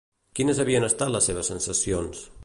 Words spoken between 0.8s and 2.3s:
estat les seves sensacions?